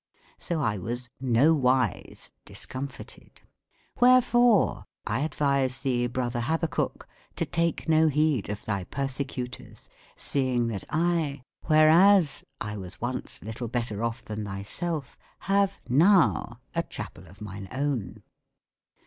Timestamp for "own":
17.71-18.23